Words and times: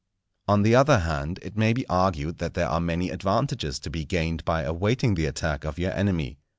On 0.47 0.63
the 0.63 0.73
other 0.73 0.97
hand, 1.01 1.37
it 1.43 1.55
may 1.55 1.73
be 1.73 1.85
argued 1.87 2.39
that 2.39 2.55
there 2.55 2.67
are 2.67 2.79
many 2.81 3.11
advantages 3.11 3.77
to 3.81 3.91
be 3.91 4.03
gained 4.03 4.43
by 4.43 4.63
awaiting 4.63 5.13
the 5.13 5.27
attack 5.27 5.63
of 5.63 5.77
your 5.77 5.91
enemy. 5.91 6.39